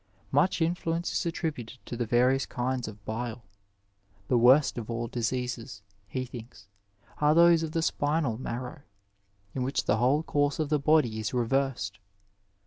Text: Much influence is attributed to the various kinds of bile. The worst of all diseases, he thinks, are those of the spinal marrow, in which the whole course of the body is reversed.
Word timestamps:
Much 0.31 0.63
influence 0.63 1.13
is 1.13 1.27
attributed 1.27 1.77
to 1.85 1.95
the 1.95 2.07
various 2.07 2.47
kinds 2.47 2.87
of 2.87 3.05
bile. 3.05 3.43
The 4.29 4.37
worst 4.39 4.79
of 4.79 4.89
all 4.89 5.07
diseases, 5.07 5.83
he 6.07 6.25
thinks, 6.25 6.65
are 7.19 7.35
those 7.35 7.61
of 7.61 7.73
the 7.73 7.83
spinal 7.83 8.39
marrow, 8.39 8.81
in 9.53 9.61
which 9.61 9.85
the 9.85 9.97
whole 9.97 10.23
course 10.23 10.57
of 10.57 10.69
the 10.69 10.79
body 10.79 11.19
is 11.19 11.35
reversed. 11.35 11.99